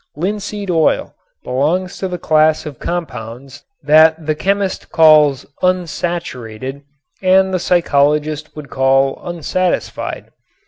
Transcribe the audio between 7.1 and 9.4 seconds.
and the psychologist would call